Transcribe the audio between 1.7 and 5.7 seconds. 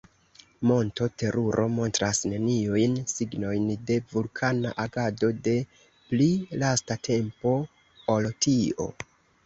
montras neniujn signojn de vulkana agado de